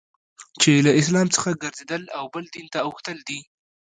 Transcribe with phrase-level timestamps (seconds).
[0.61, 3.39] چي له اسلام څخه ګرځېدل او بل دین ته اوښتل دي.